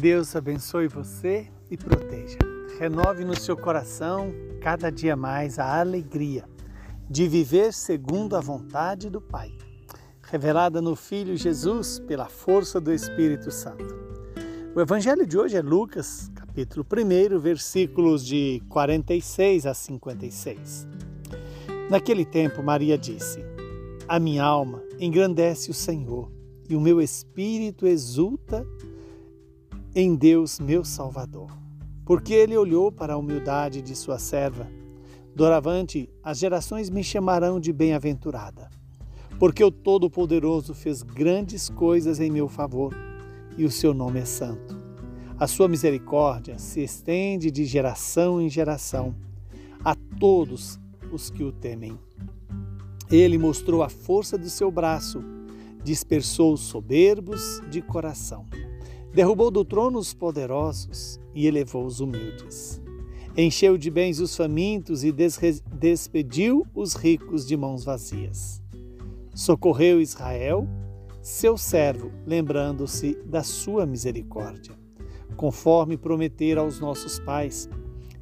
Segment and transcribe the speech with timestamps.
[0.00, 2.38] Deus abençoe você e proteja.
[2.78, 6.48] Renove no seu coração cada dia mais a alegria
[7.10, 9.52] de viver segundo a vontade do Pai,
[10.22, 13.94] revelada no Filho Jesus pela força do Espírito Santo.
[14.74, 20.88] O evangelho de hoje é Lucas, capítulo 1, versículos de 46 a 56.
[21.90, 23.44] Naquele tempo, Maria disse:
[24.08, 26.32] A minha alma engrandece o Senhor,
[26.70, 28.66] e o meu espírito exulta
[29.94, 31.50] em Deus, meu Salvador,
[32.04, 34.68] porque ele olhou para a humildade de sua serva.
[35.34, 38.70] Doravante, as gerações me chamarão de bem-aventurada,
[39.38, 42.94] porque o Todo-Poderoso fez grandes coisas em meu favor,
[43.58, 44.78] e o seu nome é santo.
[45.38, 49.14] A sua misericórdia se estende de geração em geração
[49.84, 50.78] a todos
[51.10, 51.98] os que o temem.
[53.10, 55.20] Ele mostrou a força do seu braço,
[55.82, 58.46] dispersou os soberbos de coração.
[59.12, 62.80] Derrubou do trono os poderosos e elevou os humildes.
[63.36, 68.62] Encheu de bens os famintos e despediu os ricos de mãos vazias.
[69.34, 70.66] Socorreu Israel,
[71.22, 74.78] seu servo, lembrando-se da sua misericórdia,
[75.36, 77.68] conforme prometera aos nossos pais,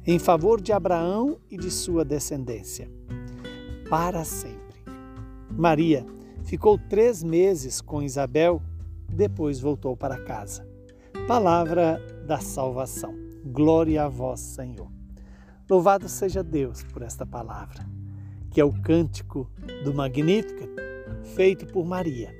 [0.05, 2.89] em favor de Abraão e de sua descendência,
[3.89, 4.59] para sempre.
[5.51, 6.05] Maria
[6.43, 8.61] ficou três meses com Isabel,
[9.07, 10.67] depois voltou para casa.
[11.29, 13.13] Palavra da salvação.
[13.45, 14.89] Glória a vós, Senhor.
[15.69, 17.85] Louvado seja Deus por esta palavra,
[18.49, 19.47] que é o cântico
[19.83, 20.67] do Magnífico
[21.35, 22.35] feito por Maria.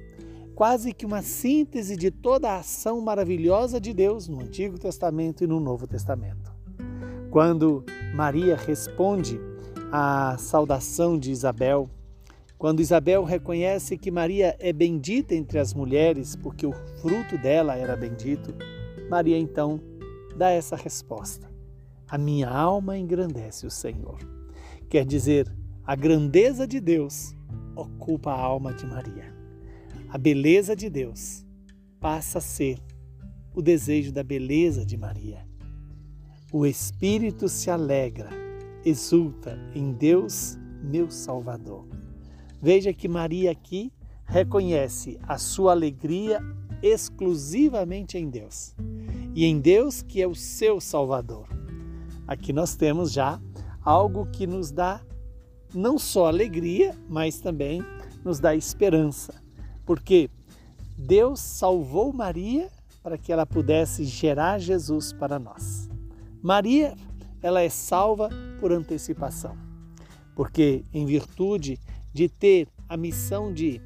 [0.56, 5.48] Quase que uma síntese de toda a ação maravilhosa de Deus no Antigo Testamento e
[5.48, 6.52] no Novo Testamento.
[7.30, 9.40] Quando Maria responde
[9.92, 11.88] à saudação de Isabel,
[12.58, 17.96] quando Isabel reconhece que Maria é bendita entre as mulheres, porque o fruto dela era
[17.96, 18.54] bendito,
[19.10, 19.82] Maria então
[20.38, 21.50] dá essa resposta:
[22.08, 24.20] A minha alma engrandece o Senhor.
[24.88, 25.52] Quer dizer,
[25.84, 27.36] a grandeza de Deus
[27.76, 29.36] ocupa a alma de Maria.
[30.10, 31.46] A beleza de Deus
[32.00, 32.80] passa a ser
[33.54, 35.46] o desejo da beleza de Maria.
[36.52, 38.30] O espírito se alegra,
[38.86, 41.88] exulta em Deus, meu Salvador.
[42.62, 43.92] Veja que Maria aqui
[44.26, 46.40] reconhece a sua alegria
[46.82, 48.76] exclusivamente em Deus
[49.40, 51.48] e em Deus que é o seu Salvador.
[52.28, 53.40] Aqui nós temos já
[53.82, 55.02] algo que nos dá
[55.74, 57.82] não só alegria, mas também
[58.22, 59.42] nos dá esperança,
[59.86, 60.30] porque
[60.98, 62.70] Deus salvou Maria
[63.02, 65.90] para que ela pudesse gerar Jesus para nós.
[66.44, 66.94] Maria,
[67.42, 68.28] ela é salva
[68.60, 69.56] por antecipação,
[70.36, 71.80] porque em virtude
[72.14, 73.82] de ter a missão de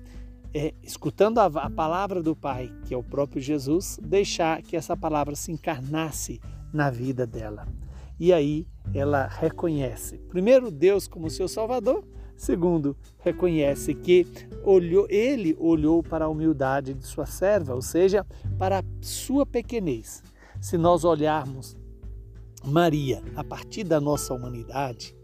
[0.53, 4.95] é, escutando a, a palavra do Pai, que é o próprio Jesus, deixar que essa
[4.95, 6.39] palavra se encarnasse
[6.71, 7.67] na vida dela.
[8.19, 12.03] E aí ela reconhece, primeiro, Deus como seu Salvador,
[12.35, 14.27] segundo, reconhece que
[14.63, 18.25] olhou, ele olhou para a humildade de sua serva, ou seja,
[18.57, 20.23] para a sua pequenez.
[20.61, 21.75] Se nós olharmos
[22.63, 25.15] Maria a partir da nossa humanidade,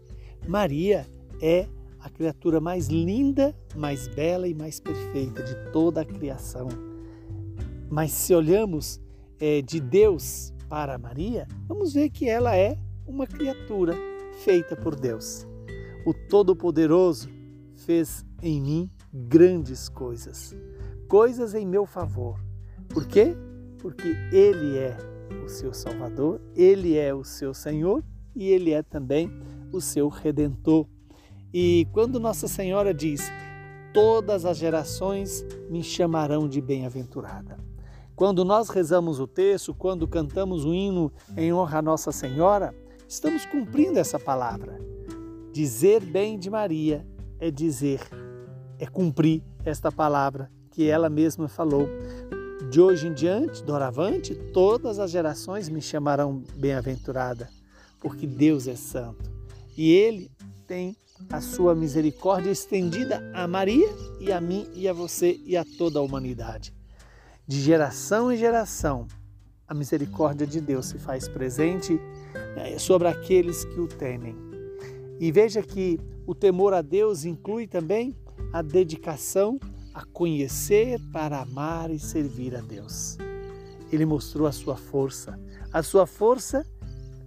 [0.46, 1.06] Maria
[1.40, 1.68] é
[2.00, 6.68] a criatura mais linda, mais bela e mais perfeita de toda a criação.
[7.90, 9.00] Mas se olhamos
[9.38, 13.94] é, de Deus para Maria, vamos ver que ela é uma criatura
[14.44, 15.46] feita por Deus.
[16.06, 17.28] O Todo-Poderoso
[17.76, 20.56] fez em mim grandes coisas,
[21.08, 22.40] coisas em meu favor.
[22.88, 23.36] Por quê?
[23.78, 24.96] Porque Ele é
[25.44, 28.02] o seu Salvador, Ele é o seu Senhor
[28.34, 29.30] e Ele é também
[29.72, 30.86] o seu Redentor.
[31.52, 33.30] E quando Nossa Senhora diz:
[33.92, 37.58] Todas as gerações me chamarão de bem-aventurada.
[38.14, 42.74] Quando nós rezamos o texto, quando cantamos o hino em honra a Nossa Senhora,
[43.08, 44.78] estamos cumprindo essa palavra.
[45.52, 47.04] Dizer bem de Maria
[47.40, 48.00] é dizer,
[48.78, 51.88] é cumprir esta palavra que ela mesma falou.
[52.70, 57.48] De hoje em diante, doravante, todas as gerações me chamarão bem-aventurada,
[57.98, 59.28] porque Deus é santo
[59.76, 60.30] e Ele
[60.68, 60.94] tem
[61.28, 63.88] a sua misericórdia estendida a Maria
[64.18, 66.74] e a mim e a você e a toda a humanidade.
[67.46, 69.06] De geração em geração,
[69.66, 72.00] a misericórdia de Deus se faz presente
[72.56, 74.36] né, sobre aqueles que o temem.
[75.18, 78.16] E veja que o temor a Deus inclui também
[78.52, 79.58] a dedicação
[79.92, 83.18] a conhecer para amar e servir a Deus.
[83.92, 85.38] Ele mostrou a sua força,
[85.72, 86.64] a sua força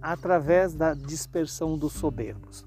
[0.00, 2.66] através da dispersão dos soberbos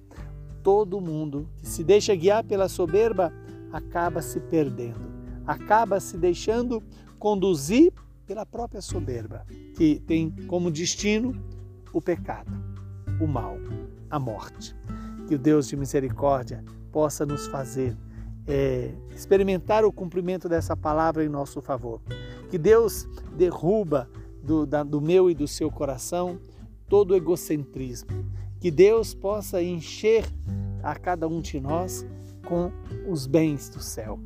[0.68, 3.32] todo mundo que se deixa guiar pela soberba
[3.72, 5.00] acaba se perdendo,
[5.46, 6.84] acaba se deixando
[7.18, 7.94] conduzir
[8.26, 9.46] pela própria soberba,
[9.78, 11.34] que tem como destino
[11.94, 12.52] o pecado,
[13.22, 13.56] o mal,
[14.10, 14.76] a morte.
[15.26, 16.62] Que o Deus de misericórdia
[16.92, 17.98] possa nos fazer
[18.46, 22.02] é, experimentar o cumprimento dessa palavra em nosso favor.
[22.50, 24.10] Que Deus derruba
[24.44, 26.38] do, da, do meu e do seu coração
[26.90, 28.10] todo o egocentrismo.
[28.60, 30.26] Que Deus possa encher
[30.82, 32.06] a cada um de nós
[32.48, 32.72] com
[33.08, 34.20] os bens do céu,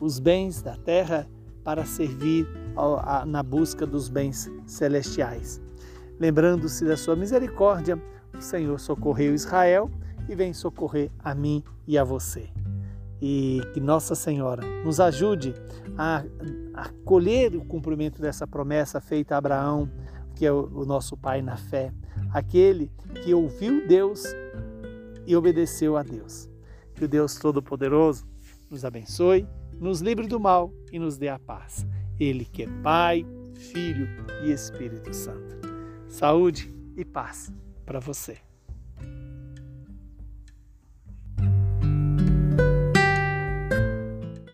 [0.00, 1.28] os bens da terra
[1.62, 2.46] para servir
[3.26, 5.60] na busca dos bens celestiais.
[6.18, 8.00] Lembrando-se da sua misericórdia,
[8.34, 9.90] o Senhor socorreu Israel
[10.28, 12.48] e vem socorrer a mim e a você.
[13.20, 15.54] E que Nossa Senhora nos ajude
[15.96, 16.22] a,
[16.74, 19.90] a colher o cumprimento dessa promessa feita a Abraão,
[20.34, 21.92] que é o nosso pai na fé,
[22.36, 22.92] aquele
[23.24, 24.22] que ouviu Deus
[25.26, 26.50] e obedeceu a Deus.
[26.94, 28.26] Que o Deus Todo-Poderoso
[28.70, 29.48] nos abençoe,
[29.80, 31.86] nos livre do mal e nos dê a paz.
[32.20, 33.24] Ele que é Pai,
[33.54, 34.06] Filho
[34.44, 35.56] e Espírito Santo.
[36.08, 37.50] Saúde e paz
[37.86, 38.45] para você.